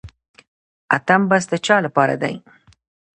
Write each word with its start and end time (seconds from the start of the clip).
اتم 0.95 1.21
بست 1.31 1.47
د 1.51 1.53
چا 1.65 1.75
لپاره 1.85 2.15
دی؟ 2.21 2.35